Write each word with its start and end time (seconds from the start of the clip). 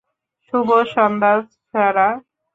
শুভ 0.45 0.69
সন্ধ্যা 0.93 1.33
Sarah. 1.69 2.07